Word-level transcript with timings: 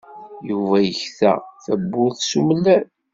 Yuba 0.49 0.75
yekta 0.87 1.31
tawwurt 1.63 2.19
s 2.29 2.31
umellal. 2.39 2.85